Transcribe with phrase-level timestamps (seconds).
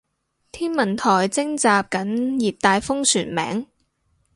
[0.51, 3.67] 天文台徵集緊熱帶風旋名